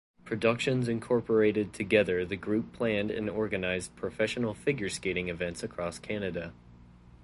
Productions 0.25 0.89
Incorporated 0.89 1.73
Together 1.73 2.25
the 2.25 2.35
group 2.35 2.73
planned 2.73 3.11
and 3.11 3.29
organized 3.29 3.95
professional 3.95 4.55
figure 4.55 4.89
skating 4.89 5.29
events 5.29 5.61
across 5.61 5.99
Canada. 5.99 6.53